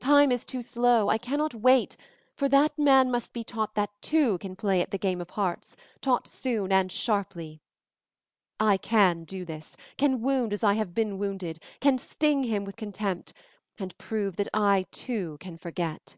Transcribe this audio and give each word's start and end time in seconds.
Time 0.00 0.32
is 0.32 0.46
too 0.46 0.62
slow; 0.62 1.10
I 1.10 1.18
cannot 1.18 1.52
wait, 1.54 1.94
for 2.34 2.48
that 2.48 2.72
man 2.78 3.10
must 3.10 3.34
be 3.34 3.44
taught 3.44 3.74
that 3.74 3.90
two 4.00 4.38
can 4.38 4.56
play 4.56 4.80
at 4.80 4.90
the 4.92 4.96
game 4.96 5.20
of 5.20 5.28
hearts, 5.28 5.76
taught 6.00 6.26
soon 6.26 6.72
and 6.72 6.90
sharply. 6.90 7.60
I 8.58 8.78
can 8.78 9.24
do 9.24 9.44
this, 9.44 9.76
can 9.98 10.22
wound 10.22 10.54
as 10.54 10.64
I 10.64 10.72
have 10.72 10.94
been 10.94 11.18
wounded, 11.18 11.58
can 11.80 11.98
sting 11.98 12.44
him 12.44 12.64
with 12.64 12.76
contempt, 12.76 13.34
and 13.76 13.98
prove 13.98 14.36
that 14.36 14.48
I 14.54 14.86
too 14.90 15.36
can 15.38 15.58
forget." 15.58 16.16